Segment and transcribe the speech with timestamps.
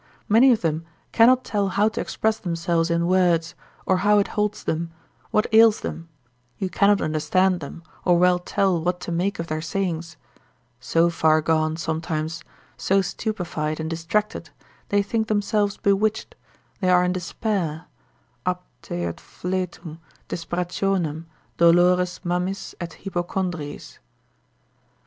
[0.27, 3.53] Many of them cannot tell how to express themselves in words,
[3.85, 4.89] or how it holds them,
[5.29, 6.09] what ails them,
[6.57, 10.17] you cannot understand them, or well tell what to make of their sayings;
[10.79, 12.43] so far gone sometimes,
[12.77, 14.49] so stupefied and distracted,
[14.89, 16.33] they think themselves bewitched,
[16.79, 17.85] they are in despair,
[18.43, 19.99] aptae ad fletum,
[20.29, 21.25] desperationem,
[21.59, 23.99] dolores mammis et hypocondriis.